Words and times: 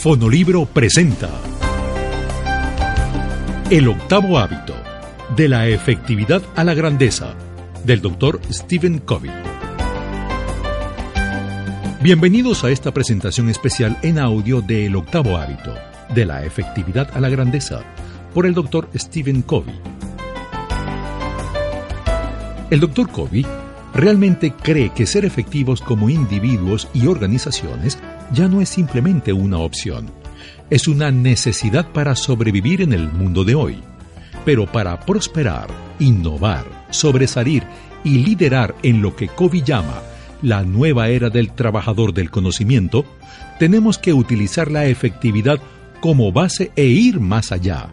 Fonolibro 0.00 0.64
presenta 0.64 1.28
El 3.68 3.86
octavo 3.86 4.38
hábito 4.38 4.74
de 5.36 5.46
la 5.46 5.68
efectividad 5.68 6.40
a 6.56 6.64
la 6.64 6.72
grandeza 6.72 7.34
del 7.84 8.00
doctor 8.00 8.40
Stephen 8.50 9.00
Covey. 9.00 9.30
Bienvenidos 12.00 12.64
a 12.64 12.70
esta 12.70 12.94
presentación 12.94 13.50
especial 13.50 13.98
en 14.00 14.18
audio 14.18 14.62
de 14.62 14.86
El 14.86 14.96
octavo 14.96 15.36
hábito 15.36 15.74
de 16.14 16.24
la 16.24 16.46
efectividad 16.46 17.14
a 17.14 17.20
la 17.20 17.28
grandeza 17.28 17.82
por 18.32 18.46
el 18.46 18.54
doctor 18.54 18.88
Stephen 18.96 19.42
Covey. 19.42 19.78
El 22.70 22.80
doctor 22.80 23.10
Covey 23.10 23.44
realmente 23.92 24.54
cree 24.54 24.94
que 24.94 25.04
ser 25.04 25.26
efectivos 25.26 25.82
como 25.82 26.08
individuos 26.08 26.88
y 26.94 27.06
organizaciones 27.06 27.98
ya 28.32 28.48
no 28.48 28.60
es 28.60 28.68
simplemente 28.68 29.32
una 29.32 29.58
opción, 29.58 30.10
es 30.70 30.88
una 30.88 31.10
necesidad 31.10 31.88
para 31.92 32.14
sobrevivir 32.16 32.82
en 32.82 32.92
el 32.92 33.10
mundo 33.10 33.44
de 33.44 33.54
hoy. 33.54 33.78
Pero 34.44 34.66
para 34.66 34.98
prosperar, 35.00 35.68
innovar, 35.98 36.64
sobresalir 36.90 37.64
y 38.04 38.18
liderar 38.18 38.74
en 38.82 39.02
lo 39.02 39.14
que 39.14 39.28
Covey 39.28 39.62
llama 39.62 40.02
la 40.42 40.62
nueva 40.62 41.08
era 41.08 41.28
del 41.28 41.52
trabajador 41.52 42.14
del 42.14 42.30
conocimiento, 42.30 43.04
tenemos 43.58 43.98
que 43.98 44.12
utilizar 44.12 44.70
la 44.70 44.86
efectividad 44.86 45.60
como 46.00 46.32
base 46.32 46.70
e 46.76 46.86
ir 46.86 47.20
más 47.20 47.52
allá. 47.52 47.90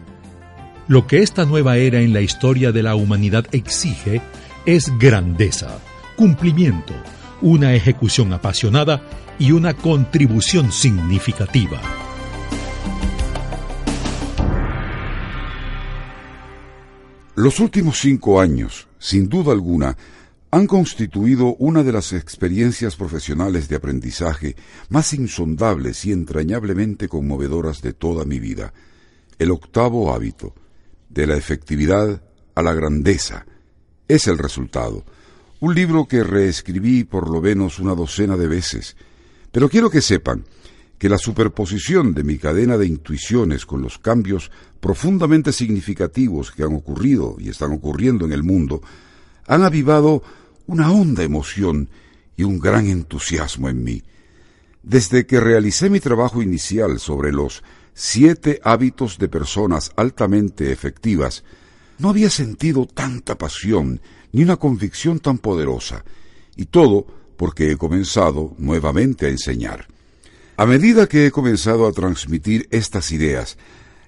Lo 0.86 1.06
que 1.06 1.22
esta 1.22 1.44
nueva 1.44 1.76
era 1.76 2.00
en 2.00 2.14
la 2.14 2.22
historia 2.22 2.72
de 2.72 2.82
la 2.82 2.94
humanidad 2.94 3.44
exige 3.52 4.22
es 4.64 4.90
grandeza, 4.98 5.78
cumplimiento, 6.16 6.94
una 7.40 7.74
ejecución 7.74 8.32
apasionada 8.32 9.02
y 9.38 9.52
una 9.52 9.74
contribución 9.74 10.72
significativa. 10.72 11.80
Los 17.34 17.60
últimos 17.60 18.00
cinco 18.00 18.40
años, 18.40 18.88
sin 18.98 19.28
duda 19.28 19.52
alguna, 19.52 19.96
han 20.50 20.66
constituido 20.66 21.54
una 21.56 21.82
de 21.82 21.92
las 21.92 22.12
experiencias 22.12 22.96
profesionales 22.96 23.68
de 23.68 23.76
aprendizaje 23.76 24.56
más 24.88 25.12
insondables 25.12 26.04
y 26.04 26.12
entrañablemente 26.12 27.06
conmovedoras 27.06 27.82
de 27.82 27.92
toda 27.92 28.24
mi 28.24 28.40
vida. 28.40 28.72
El 29.38 29.50
octavo 29.50 30.12
hábito, 30.12 30.54
de 31.10 31.26
la 31.26 31.36
efectividad 31.36 32.22
a 32.54 32.62
la 32.62 32.72
grandeza, 32.72 33.46
es 34.08 34.26
el 34.26 34.38
resultado. 34.38 35.04
Un 35.60 35.74
libro 35.74 36.06
que 36.06 36.22
reescribí 36.22 37.02
por 37.02 37.28
lo 37.28 37.40
menos 37.40 37.80
una 37.80 37.96
docena 37.96 38.36
de 38.36 38.46
veces, 38.46 38.96
pero 39.50 39.68
quiero 39.68 39.90
que 39.90 40.00
sepan 40.00 40.44
que 40.98 41.08
la 41.08 41.18
superposición 41.18 42.14
de 42.14 42.22
mi 42.22 42.38
cadena 42.38 42.76
de 42.76 42.86
intuiciones 42.86 43.66
con 43.66 43.82
los 43.82 43.98
cambios 43.98 44.52
profundamente 44.80 45.52
significativos 45.52 46.52
que 46.52 46.62
han 46.62 46.74
ocurrido 46.74 47.36
y 47.40 47.48
están 47.48 47.72
ocurriendo 47.72 48.24
en 48.24 48.32
el 48.32 48.44
mundo 48.44 48.82
han 49.46 49.64
avivado 49.64 50.22
una 50.66 50.92
honda 50.92 51.24
emoción 51.24 51.88
y 52.36 52.44
un 52.44 52.60
gran 52.60 52.86
entusiasmo 52.86 53.68
en 53.68 53.82
mí. 53.82 54.02
Desde 54.84 55.26
que 55.26 55.40
realicé 55.40 55.90
mi 55.90 55.98
trabajo 55.98 56.40
inicial 56.40 57.00
sobre 57.00 57.32
los 57.32 57.64
siete 57.94 58.60
hábitos 58.62 59.18
de 59.18 59.28
personas 59.28 59.90
altamente 59.96 60.70
efectivas, 60.70 61.42
no 61.98 62.10
había 62.10 62.30
sentido 62.30 62.86
tanta 62.86 63.36
pasión 63.36 64.00
ni 64.32 64.42
una 64.42 64.56
convicción 64.56 65.20
tan 65.20 65.38
poderosa, 65.38 66.04
y 66.56 66.66
todo 66.66 67.06
porque 67.36 67.70
he 67.70 67.76
comenzado 67.76 68.54
nuevamente 68.58 69.26
a 69.26 69.30
enseñar. 69.30 69.86
A 70.56 70.66
medida 70.66 71.06
que 71.06 71.26
he 71.26 71.30
comenzado 71.30 71.86
a 71.86 71.92
transmitir 71.92 72.66
estas 72.70 73.12
ideas, 73.12 73.56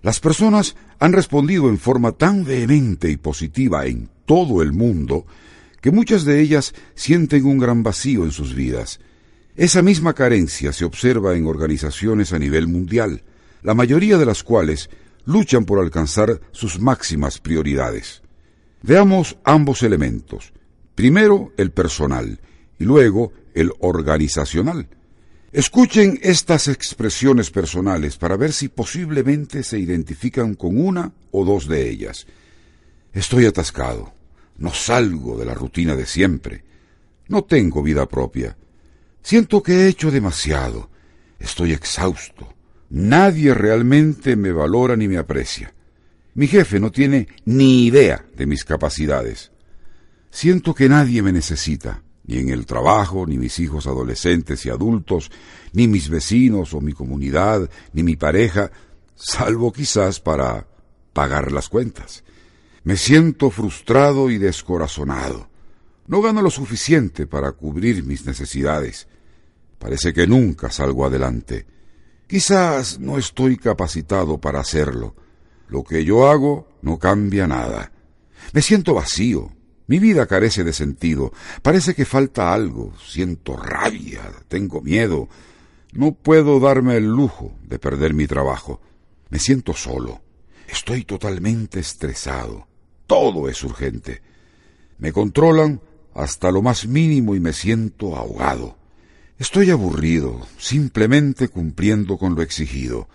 las 0.02 0.18
personas 0.18 0.74
han 0.98 1.12
respondido 1.12 1.68
en 1.68 1.78
forma 1.78 2.12
tan 2.12 2.44
vehemente 2.44 3.10
y 3.10 3.16
positiva 3.16 3.86
en 3.86 4.08
todo 4.26 4.62
el 4.62 4.72
mundo 4.72 5.26
que 5.80 5.90
muchas 5.90 6.24
de 6.24 6.40
ellas 6.40 6.74
sienten 6.94 7.44
un 7.46 7.58
gran 7.58 7.82
vacío 7.82 8.24
en 8.24 8.32
sus 8.32 8.54
vidas. 8.54 9.00
Esa 9.56 9.82
misma 9.82 10.14
carencia 10.14 10.72
se 10.72 10.84
observa 10.84 11.36
en 11.36 11.46
organizaciones 11.46 12.32
a 12.32 12.38
nivel 12.38 12.66
mundial, 12.66 13.22
la 13.62 13.74
mayoría 13.74 14.18
de 14.18 14.26
las 14.26 14.42
cuales 14.42 14.90
luchan 15.24 15.64
por 15.64 15.78
alcanzar 15.78 16.40
sus 16.52 16.80
máximas 16.80 17.38
prioridades. 17.38 18.22
Veamos 18.82 19.36
ambos 19.44 19.82
elementos. 19.82 20.52
Primero 20.94 21.52
el 21.56 21.70
personal 21.70 22.40
y 22.78 22.84
luego 22.84 23.32
el 23.54 23.72
organizacional. 23.80 24.88
Escuchen 25.52 26.18
estas 26.22 26.68
expresiones 26.68 27.50
personales 27.50 28.16
para 28.16 28.36
ver 28.36 28.52
si 28.52 28.68
posiblemente 28.68 29.64
se 29.64 29.78
identifican 29.78 30.54
con 30.54 30.80
una 30.80 31.12
o 31.32 31.44
dos 31.44 31.66
de 31.66 31.90
ellas. 31.90 32.26
Estoy 33.12 33.46
atascado, 33.46 34.12
no 34.58 34.72
salgo 34.72 35.36
de 35.36 35.44
la 35.44 35.54
rutina 35.54 35.96
de 35.96 36.06
siempre, 36.06 36.62
no 37.26 37.42
tengo 37.42 37.82
vida 37.82 38.08
propia, 38.08 38.56
siento 39.22 39.62
que 39.62 39.72
he 39.72 39.88
hecho 39.88 40.12
demasiado, 40.12 40.88
estoy 41.40 41.72
exhausto, 41.72 42.54
nadie 42.90 43.54
realmente 43.54 44.36
me 44.36 44.52
valora 44.52 44.96
ni 44.96 45.08
me 45.08 45.16
aprecia. 45.16 45.72
Mi 46.34 46.46
jefe 46.46 46.78
no 46.78 46.90
tiene 46.90 47.28
ni 47.44 47.86
idea 47.86 48.24
de 48.36 48.46
mis 48.46 48.64
capacidades. 48.64 49.50
Siento 50.30 50.74
que 50.74 50.88
nadie 50.88 51.22
me 51.22 51.32
necesita 51.32 52.02
ni 52.24 52.38
en 52.38 52.50
el 52.50 52.64
trabajo, 52.66 53.26
ni 53.26 53.38
mis 53.38 53.58
hijos 53.58 53.88
adolescentes 53.88 54.64
y 54.64 54.70
adultos, 54.70 55.30
ni 55.72 55.88
mis 55.88 56.08
vecinos 56.08 56.74
o 56.74 56.80
mi 56.80 56.92
comunidad, 56.92 57.68
ni 57.92 58.04
mi 58.04 58.14
pareja, 58.14 58.70
salvo 59.16 59.72
quizás 59.72 60.20
para 60.20 60.68
pagar 61.12 61.50
las 61.50 61.68
cuentas. 61.68 62.22
Me 62.84 62.96
siento 62.96 63.50
frustrado 63.50 64.30
y 64.30 64.38
descorazonado. 64.38 65.48
No 66.06 66.22
gano 66.22 66.40
lo 66.40 66.50
suficiente 66.50 67.26
para 67.26 67.52
cubrir 67.52 68.04
mis 68.04 68.24
necesidades. 68.24 69.08
Parece 69.78 70.12
que 70.12 70.26
nunca 70.26 70.70
salgo 70.70 71.04
adelante. 71.04 71.66
Quizás 72.30 73.00
no 73.00 73.18
estoy 73.18 73.56
capacitado 73.56 74.38
para 74.40 74.60
hacerlo. 74.60 75.16
Lo 75.66 75.82
que 75.82 76.04
yo 76.04 76.30
hago 76.30 76.68
no 76.80 76.96
cambia 76.96 77.48
nada. 77.48 77.90
Me 78.52 78.62
siento 78.62 78.94
vacío, 78.94 79.50
mi 79.88 79.98
vida 79.98 80.28
carece 80.28 80.62
de 80.62 80.72
sentido. 80.72 81.32
Parece 81.60 81.92
que 81.92 82.04
falta 82.04 82.54
algo. 82.54 82.92
Siento 83.04 83.56
rabia, 83.56 84.22
tengo 84.46 84.80
miedo. 84.80 85.28
No 85.92 86.12
puedo 86.12 86.60
darme 86.60 86.98
el 86.98 87.06
lujo 87.06 87.58
de 87.64 87.80
perder 87.80 88.14
mi 88.14 88.28
trabajo. 88.28 88.80
Me 89.28 89.40
siento 89.40 89.74
solo. 89.74 90.22
Estoy 90.68 91.02
totalmente 91.02 91.80
estresado. 91.80 92.68
Todo 93.08 93.48
es 93.48 93.64
urgente. 93.64 94.22
Me 94.98 95.12
controlan 95.12 95.80
hasta 96.14 96.52
lo 96.52 96.62
más 96.62 96.86
mínimo 96.86 97.34
y 97.34 97.40
me 97.40 97.52
siento 97.52 98.14
ahogado. 98.14 98.76
Estoy 99.40 99.70
aburrido, 99.70 100.46
simplemente 100.58 101.48
cumpliendo 101.48 102.18
con 102.18 102.34
lo 102.34 102.42
exigido. 102.42 103.08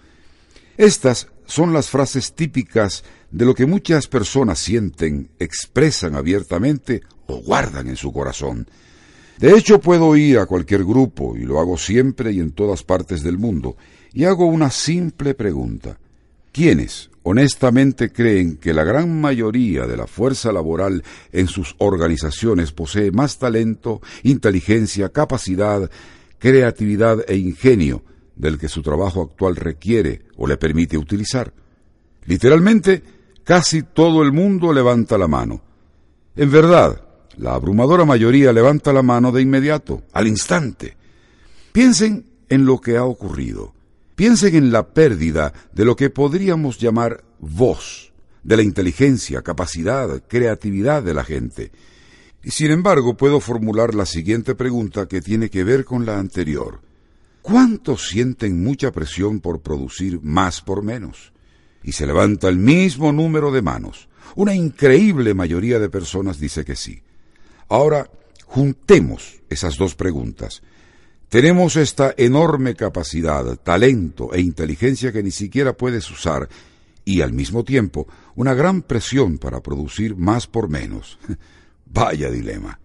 Estas 0.75 1.27
son 1.45 1.71
las 1.71 1.91
frases 1.91 2.33
típicas 2.33 3.03
de 3.29 3.45
lo 3.45 3.53
que 3.53 3.67
muchas 3.67 4.07
personas 4.07 4.57
sienten, 4.57 5.29
expresan 5.37 6.15
abiertamente 6.15 7.03
o 7.27 7.43
guardan 7.43 7.89
en 7.89 7.95
su 7.95 8.11
corazón. 8.11 8.67
De 9.37 9.55
hecho, 9.55 9.79
puedo 9.79 10.15
ir 10.15 10.39
a 10.39 10.47
cualquier 10.47 10.83
grupo, 10.83 11.37
y 11.37 11.41
lo 11.41 11.59
hago 11.59 11.77
siempre 11.77 12.31
y 12.31 12.39
en 12.39 12.53
todas 12.53 12.81
partes 12.81 13.21
del 13.21 13.37
mundo, 13.37 13.77
y 14.11 14.23
hago 14.23 14.47
una 14.47 14.71
simple 14.71 15.35
pregunta. 15.35 15.99
¿Quiénes 16.51 17.11
honestamente 17.27 18.11
creen 18.11 18.57
que 18.57 18.71
la 18.71 18.83
gran 18.83 19.19
mayoría 19.19 19.87
de 19.87 19.97
la 19.97 20.05
fuerza 20.05 20.51
laboral 20.51 21.03
en 21.31 21.47
sus 21.47 21.75
organizaciones 21.79 22.71
posee 22.71 23.11
más 23.11 23.39
talento, 23.39 23.99
inteligencia, 24.21 25.09
capacidad, 25.09 25.89
creatividad 26.37 27.25
e 27.27 27.35
ingenio 27.35 28.03
del 28.35 28.59
que 28.59 28.69
su 28.69 28.83
trabajo 28.83 29.23
actual 29.23 29.55
requiere 29.55 30.21
o 30.37 30.45
le 30.45 30.57
permite 30.57 30.99
utilizar. 30.99 31.51
Literalmente, 32.25 33.01
casi 33.43 33.81
todo 33.81 34.21
el 34.21 34.31
mundo 34.31 34.71
levanta 34.71 35.17
la 35.17 35.27
mano. 35.27 35.63
En 36.35 36.51
verdad, 36.51 37.01
la 37.37 37.55
abrumadora 37.55 38.05
mayoría 38.05 38.53
levanta 38.53 38.93
la 38.93 39.01
mano 39.01 39.31
de 39.31 39.41
inmediato, 39.41 40.03
al 40.13 40.27
instante. 40.27 40.95
Piensen 41.71 42.27
en 42.49 42.67
lo 42.67 42.79
que 42.79 42.97
ha 42.97 43.03
ocurrido. 43.03 43.74
Piensen 44.15 44.55
en 44.55 44.71
la 44.71 44.87
pérdida 44.93 45.53
de 45.73 45.83
lo 45.83 45.97
que 45.97 46.09
podríamos 46.09 46.79
llamar 46.79 47.23
voz, 47.39 48.13
de 48.43 48.55
la 48.55 48.63
inteligencia, 48.63 49.41
capacidad, 49.41 50.23
creatividad 50.27 51.03
de 51.03 51.13
la 51.13 51.25
gente. 51.25 51.71
Y 52.41 52.51
sin 52.51 52.71
embargo 52.71 53.17
puedo 53.17 53.41
formular 53.41 53.93
la 53.93 54.05
siguiente 54.05 54.55
pregunta 54.55 55.07
que 55.07 55.19
tiene 55.19 55.49
que 55.49 55.65
ver 55.65 55.83
con 55.83 56.05
la 56.05 56.17
anterior. 56.17 56.79
¿Cuántos 57.41 58.07
sienten 58.07 58.63
mucha 58.63 58.91
presión 58.91 59.41
por 59.41 59.61
producir 59.61 60.21
más 60.21 60.61
por 60.61 60.81
menos? 60.81 61.33
Y 61.83 61.91
se 61.91 62.07
levanta 62.07 62.47
el 62.47 62.57
mismo 62.57 63.11
número 63.11 63.51
de 63.51 63.61
manos. 63.61 64.07
Una 64.35 64.55
increíble 64.55 65.33
mayoría 65.33 65.77
de 65.77 65.89
personas 65.89 66.39
dice 66.39 66.63
que 66.63 66.75
sí. 66.75 67.01
Ahora, 67.67 68.09
juntemos 68.45 69.41
esas 69.49 69.77
dos 69.77 69.93
preguntas. 69.93 70.61
Tenemos 71.29 71.75
esta 71.75 72.13
enorme 72.17 72.75
capacidad, 72.75 73.57
talento 73.57 74.33
e 74.33 74.41
inteligencia 74.41 75.11
que 75.11 75.23
ni 75.23 75.31
siquiera 75.31 75.73
puedes 75.73 76.09
usar 76.09 76.47
y 77.03 77.21
al 77.21 77.33
mismo 77.33 77.63
tiempo 77.63 78.07
una 78.35 78.53
gran 78.53 78.81
presión 78.81 79.37
para 79.37 79.61
producir 79.61 80.15
más 80.15 80.47
por 80.47 80.69
menos. 80.69 81.17
Vaya 81.85 82.29
dilema. 82.29 82.79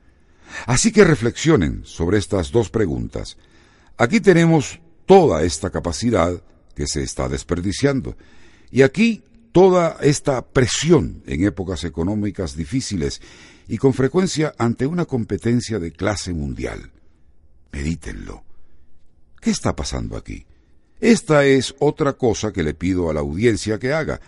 Así 0.67 0.91
que 0.91 1.05
reflexionen 1.05 1.83
sobre 1.85 2.19
estas 2.19 2.51
dos 2.51 2.71
preguntas. 2.71 3.37
Aquí 3.97 4.21
tenemos 4.21 4.81
toda 5.07 5.43
esta 5.43 5.71
capacidad 5.71 6.43
que 6.75 6.87
se 6.87 7.03
está 7.03 7.29
desperdiciando 7.29 8.17
y 8.71 8.83
aquí 8.83 9.23
toda 9.53 9.99
esta 10.01 10.43
presión 10.47 11.23
en 11.27 11.45
épocas 11.45 11.85
económicas 11.85 12.57
difíciles 12.57 13.21
y 13.69 13.79
con 13.79 13.93
frecuencia 13.95 14.55
ante 14.59 14.87
una 14.87 15.05
competencia 15.05 15.79
de 15.79 15.93
clase 15.93 16.33
mundial. 16.33 16.91
Medítenlo. 17.73 18.45
¿Qué 19.41 19.51
está 19.51 19.75
pasando 19.75 20.17
aquí? 20.17 20.47
Esta 21.01 21.45
es 21.45 21.75
otra 21.79 22.13
cosa 22.13 22.53
que 22.53 22.63
le 22.63 22.75
pido 22.75 23.09
a 23.09 23.15
la 23.15 23.21
audiencia 23.21 23.79
que 23.79 23.93
haga, 23.93 24.21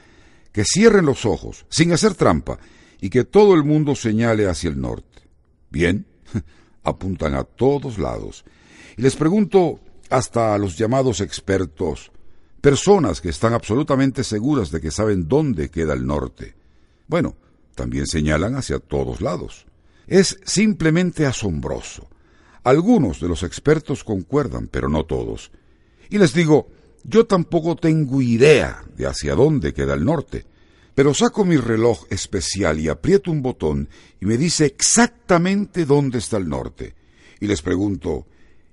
que 0.52 0.64
cierren 0.64 1.04
los 1.04 1.26
ojos, 1.26 1.66
sin 1.68 1.92
hacer 1.92 2.14
trampa, 2.14 2.58
y 3.00 3.10
que 3.10 3.24
todo 3.24 3.54
el 3.54 3.64
mundo 3.64 3.94
señale 3.94 4.48
hacia 4.48 4.70
el 4.70 4.80
norte. 4.80 5.22
Bien, 5.70 6.06
apuntan 6.82 7.34
a 7.34 7.44
todos 7.44 7.98
lados. 7.98 8.44
Y 8.96 9.02
les 9.02 9.16
pregunto 9.16 9.80
hasta 10.08 10.54
a 10.54 10.58
los 10.58 10.78
llamados 10.78 11.20
expertos, 11.20 12.10
personas 12.60 13.20
que 13.20 13.30
están 13.30 13.54
absolutamente 13.54 14.24
seguras 14.24 14.70
de 14.70 14.80
que 14.80 14.90
saben 14.90 15.28
dónde 15.28 15.70
queda 15.70 15.94
el 15.94 16.06
norte. 16.06 16.54
Bueno, 17.06 17.36
también 17.74 18.06
señalan 18.06 18.54
hacia 18.56 18.78
todos 18.78 19.20
lados. 19.20 19.66
Es 20.06 20.38
simplemente 20.44 21.26
asombroso. 21.26 22.08
Algunos 22.64 23.20
de 23.20 23.28
los 23.28 23.42
expertos 23.42 24.04
concuerdan, 24.04 24.68
pero 24.68 24.88
no 24.88 25.04
todos. 25.04 25.50
Y 26.10 26.18
les 26.18 26.32
digo, 26.32 26.68
yo 27.04 27.26
tampoco 27.26 27.74
tengo 27.76 28.22
idea 28.22 28.84
de 28.96 29.06
hacia 29.06 29.34
dónde 29.34 29.74
queda 29.74 29.94
el 29.94 30.04
norte, 30.04 30.46
pero 30.94 31.14
saco 31.14 31.44
mi 31.44 31.56
reloj 31.56 32.04
especial 32.10 32.78
y 32.78 32.88
aprieto 32.88 33.30
un 33.30 33.42
botón 33.42 33.88
y 34.20 34.26
me 34.26 34.36
dice 34.36 34.66
exactamente 34.66 35.86
dónde 35.86 36.18
está 36.18 36.36
el 36.36 36.48
norte. 36.48 36.94
Y 37.40 37.46
les 37.46 37.62
pregunto, 37.62 38.26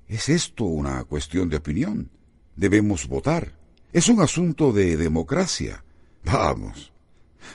¿es 0.07 0.29
esto 0.29 0.65
una 0.65 1.03
cuestión 1.05 1.49
de 1.49 1.57
opinión? 1.57 2.11
Debemos 2.55 3.07
votar. 3.07 3.57
Es 3.91 4.09
un 4.09 4.21
asunto 4.21 4.71
de 4.71 4.97
democracia. 4.97 5.83
Vamos. 6.23 6.91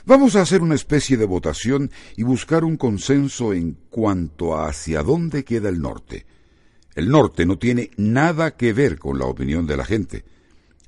Vamos 0.05 0.35
a 0.35 0.41
hacer 0.41 0.61
una 0.61 0.75
especie 0.75 1.17
de 1.17 1.25
votación 1.25 1.91
y 2.15 2.23
buscar 2.23 2.63
un 2.63 2.77
consenso 2.77 3.53
en 3.53 3.77
cuanto 3.89 4.55
a 4.55 4.67
hacia 4.67 5.03
dónde 5.03 5.43
queda 5.43 5.69
el 5.69 5.81
norte. 5.81 6.25
El 6.95 7.09
norte 7.09 7.45
no 7.45 7.57
tiene 7.57 7.91
nada 7.97 8.55
que 8.55 8.73
ver 8.73 8.97
con 8.97 9.19
la 9.19 9.25
opinión 9.25 9.67
de 9.67 9.77
la 9.77 9.85
gente. 9.85 10.23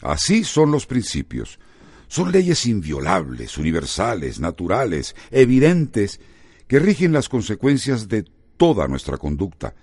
Así 0.02 0.44
son 0.44 0.72
los 0.72 0.86
principios. 0.86 1.60
Son 2.08 2.32
leyes 2.32 2.66
inviolables, 2.66 3.58
universales, 3.58 4.40
naturales, 4.40 5.16
evidentes, 5.32 6.22
que 6.68 6.80
rigen 6.80 7.12
las 7.12 7.28
consecuencias 7.28 8.08
de 8.08 8.26
toda 8.56 8.88
nuestra 8.88 9.18
conducta. 9.18 9.76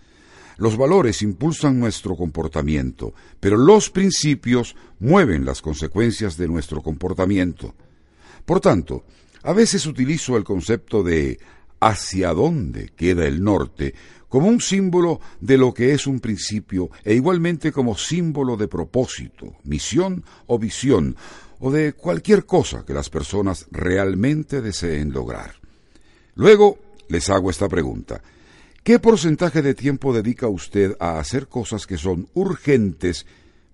Los 0.57 0.77
valores 0.77 1.21
impulsan 1.23 1.81
nuestro 1.81 2.17
comportamiento, 2.17 3.13
pero 3.41 3.57
los 3.57 3.91
principios 3.91 4.77
mueven 5.01 5.45
las 5.45 5.61
consecuencias 5.61 6.37
de 6.37 6.47
nuestro 6.49 6.81
comportamiento. 6.81 7.75
Por 8.45 8.61
tanto, 8.61 9.05
a 9.43 9.53
veces 9.53 9.87
utilizo 9.87 10.37
el 10.37 10.45
concepto 10.45 11.03
de 11.03 11.39
hacia 11.81 12.33
dónde 12.33 12.91
queda 12.97 13.27
el 13.27 13.43
norte 13.43 13.95
como 14.29 14.49
un 14.49 14.61
símbolo 14.61 15.21
de 15.41 15.59
lo 15.59 15.73
que 15.73 15.93
es 15.93 16.07
un 16.07 16.19
principio 16.19 16.91
e 17.05 17.15
igualmente 17.15 17.71
como 17.71 17.97
símbolo 17.97 18.57
de 18.57 18.69
propósito, 18.69 19.55
misión 19.65 20.25
o 20.47 20.59
visión, 20.59 21.17
o 21.61 21.71
de 21.71 21.93
cualquier 21.93 22.45
cosa 22.45 22.85
que 22.85 22.95
las 22.95 23.11
personas 23.11 23.67
realmente 23.71 24.61
deseen 24.61 25.13
lograr. 25.13 25.55
Luego 26.35 26.79
les 27.09 27.31
hago 27.31 27.51
esta 27.51 27.69
pregunta. 27.69 28.23
¿Qué 28.83 28.99
porcentaje 28.99 29.63
de 29.63 29.75
tiempo 29.75 30.13
dedica 30.13 30.49
usted 30.49 30.97
a 30.99 31.19
hacer 31.19 31.49
cosas 31.49 31.87
que 31.87 31.97
son 31.97 32.29
urgentes, 32.35 33.27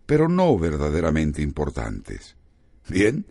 pero 0.04 0.28
no 0.28 0.58
verdaderamente 0.58 1.42
importantes? 1.42 2.36
Bien, 2.88 3.24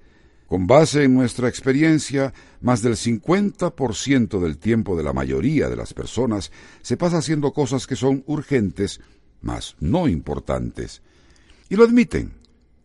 con 0.49 0.65
base 0.65 1.03
en 1.03 1.13
nuestra 1.13 1.47
experiencia, 1.47 2.33
más 2.61 2.81
del 2.81 2.95
50% 2.95 4.39
del 4.39 4.57
tiempo 4.57 4.97
de 4.97 5.03
la 5.03 5.13
mayoría 5.13 5.69
de 5.69 5.75
las 5.75 5.93
personas 5.93 6.51
se 6.81 6.97
pasa 6.97 7.19
haciendo 7.19 7.53
cosas 7.53 7.85
que 7.85 7.95
son 7.95 8.23
urgentes, 8.25 8.99
mas 9.41 9.75
no 9.79 10.07
importantes. 10.07 11.03
Y 11.69 11.75
lo 11.75 11.83
admiten, 11.83 12.33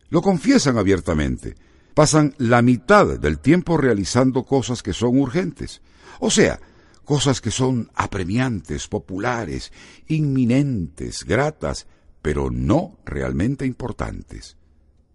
lo 0.09 0.21
confiesan 0.21 0.77
abiertamente. 0.77 1.55
Pasan 1.95 2.35
la 2.37 2.61
mitad 2.61 3.17
del 3.17 3.39
tiempo 3.39 3.77
realizando 3.77 4.43
cosas 4.43 4.83
que 4.83 4.93
son 4.93 5.17
urgentes. 5.19 5.81
O 6.19 6.29
sea, 6.29 6.59
cosas 7.03 7.41
que 7.41 7.49
son 7.49 7.89
apremiantes, 7.95 8.87
populares, 8.87 9.73
inminentes, 10.07 11.23
gratas, 11.23 11.87
pero 12.21 12.51
no 12.51 12.99
realmente 13.05 13.65
importantes. 13.65 14.55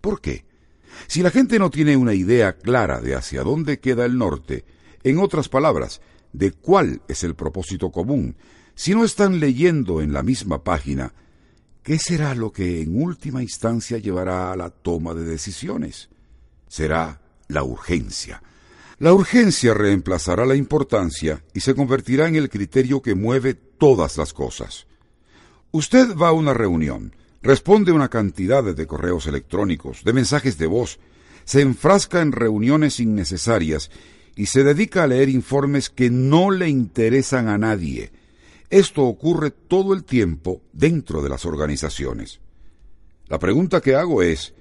¿Por 0.00 0.20
qué? 0.20 0.49
Si 1.06 1.22
la 1.22 1.30
gente 1.30 1.58
no 1.58 1.70
tiene 1.70 1.96
una 1.96 2.14
idea 2.14 2.56
clara 2.56 3.00
de 3.00 3.14
hacia 3.14 3.42
dónde 3.42 3.80
queda 3.80 4.04
el 4.04 4.18
norte, 4.18 4.64
en 5.02 5.18
otras 5.18 5.48
palabras, 5.48 6.00
de 6.32 6.52
cuál 6.52 7.02
es 7.08 7.24
el 7.24 7.34
propósito 7.34 7.90
común, 7.90 8.36
si 8.74 8.94
no 8.94 9.04
están 9.04 9.40
leyendo 9.40 10.00
en 10.00 10.12
la 10.12 10.22
misma 10.22 10.62
página, 10.62 11.12
¿qué 11.82 11.98
será 11.98 12.34
lo 12.34 12.52
que 12.52 12.82
en 12.82 13.02
última 13.02 13.42
instancia 13.42 13.98
llevará 13.98 14.52
a 14.52 14.56
la 14.56 14.70
toma 14.70 15.14
de 15.14 15.24
decisiones? 15.24 16.08
Será 16.68 17.20
la 17.48 17.64
urgencia, 17.64 18.42
la 19.00 19.14
urgencia 19.14 19.72
reemplazará 19.72 20.44
la 20.44 20.54
importancia 20.54 21.42
y 21.54 21.60
se 21.60 21.74
convertirá 21.74 22.28
en 22.28 22.36
el 22.36 22.50
criterio 22.50 23.00
que 23.00 23.14
mueve 23.14 23.54
todas 23.54 24.18
las 24.18 24.34
cosas. 24.34 24.86
Usted 25.70 26.14
va 26.16 26.28
a 26.28 26.32
una 26.32 26.52
reunión, 26.52 27.16
responde 27.42 27.92
una 27.92 28.08
cantidad 28.08 28.62
de 28.62 28.86
correos 28.86 29.26
electrónicos, 29.26 30.04
de 30.04 30.12
mensajes 30.12 30.58
de 30.58 30.66
voz, 30.66 30.98
se 31.44 31.62
enfrasca 31.62 32.20
en 32.20 32.32
reuniones 32.32 33.00
innecesarias 33.00 33.90
y 34.36 34.46
se 34.46 34.62
dedica 34.62 35.02
a 35.02 35.06
leer 35.06 35.28
informes 35.28 35.90
que 35.90 36.10
no 36.10 36.50
le 36.50 36.68
interesan 36.68 37.48
a 37.48 37.58
nadie. 37.58 38.12
Esto 38.68 39.02
ocurre 39.02 39.50
todo 39.50 39.94
el 39.94 40.04
tiempo 40.04 40.62
dentro 40.72 41.22
de 41.22 41.28
las 41.28 41.44
organizaciones. 41.44 42.40
La 43.28 43.38
pregunta 43.38 43.80
que 43.80 43.94
hago 43.94 44.22
es, 44.22 44.54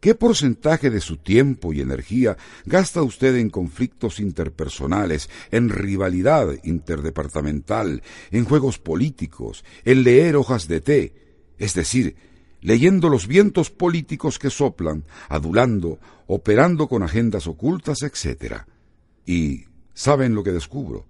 ¿Qué 0.00 0.14
porcentaje 0.14 0.88
de 0.88 1.02
su 1.02 1.18
tiempo 1.18 1.74
y 1.74 1.82
energía 1.82 2.38
gasta 2.64 3.02
usted 3.02 3.36
en 3.36 3.50
conflictos 3.50 4.18
interpersonales, 4.18 5.28
en 5.50 5.68
rivalidad 5.68 6.56
interdepartamental, 6.64 8.02
en 8.30 8.46
juegos 8.46 8.78
políticos, 8.78 9.62
en 9.84 10.02
leer 10.02 10.36
hojas 10.36 10.68
de 10.68 10.80
té, 10.80 11.12
es 11.60 11.74
decir, 11.74 12.16
leyendo 12.62 13.08
los 13.08 13.28
vientos 13.28 13.70
políticos 13.70 14.38
que 14.38 14.50
soplan, 14.50 15.04
adulando, 15.28 16.00
operando 16.26 16.88
con 16.88 17.02
agendas 17.02 17.46
ocultas, 17.46 18.02
etc. 18.02 18.62
Y 19.26 19.66
¿saben 19.94 20.34
lo 20.34 20.42
que 20.42 20.52
descubro? 20.52 21.06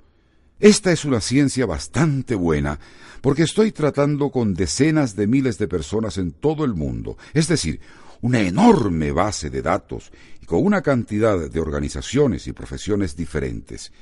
Esta 0.59 0.93
es 0.93 1.07
una 1.07 1.21
ciencia 1.21 1.65
bastante 1.65 2.35
buena, 2.35 2.79
porque 3.23 3.45
estoy 3.45 3.73
tratando 3.73 4.31
con 4.31 4.53
decenas 4.55 5.17
de 5.17 5.29
miles 5.29 5.57
de 5.57 5.69
personas 5.69 6.19
en 6.19 6.33
todo 6.33 6.65
el 6.65 6.75
mundo, 6.75 7.17
es 7.33 7.49
decir, 7.49 7.81
una 8.21 8.41
enorme 8.41 9.13
base 9.13 9.49
de 9.49 9.63
datos 9.63 10.11
y 10.43 10.47
con 10.47 10.65
una 10.65 10.83
cantidad 10.83 11.49
de 11.49 11.61
organizaciones 11.61 12.47
y 12.49 12.53
profesiones 12.53 13.17
diferentes. 13.17 13.93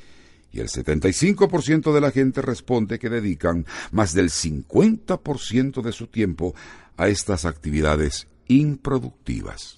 Y 0.50 0.60
el 0.60 0.68
75% 0.68 1.92
de 1.92 2.00
la 2.00 2.10
gente 2.10 2.42
responde 2.42 2.98
que 2.98 3.10
dedican 3.10 3.66
más 3.90 4.14
del 4.14 4.30
50% 4.30 5.82
de 5.82 5.92
su 5.92 6.06
tiempo 6.06 6.54
a 6.96 7.08
estas 7.08 7.44
actividades 7.44 8.28
improductivas. 8.48 9.77